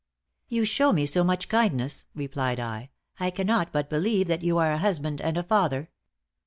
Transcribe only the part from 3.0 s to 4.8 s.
"I cannot but believe that you are a